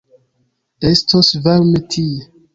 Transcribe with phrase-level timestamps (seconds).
[0.93, 2.19] Estos varme tie.